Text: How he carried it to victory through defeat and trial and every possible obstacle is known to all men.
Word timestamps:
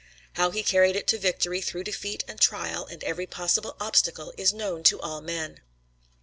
How 0.33 0.49
he 0.49 0.63
carried 0.63 0.95
it 0.95 1.05
to 1.09 1.19
victory 1.19 1.61
through 1.61 1.83
defeat 1.83 2.23
and 2.27 2.41
trial 2.41 2.87
and 2.87 3.03
every 3.03 3.27
possible 3.27 3.75
obstacle 3.79 4.33
is 4.35 4.51
known 4.51 4.81
to 4.85 4.99
all 4.99 5.21
men. 5.21 5.59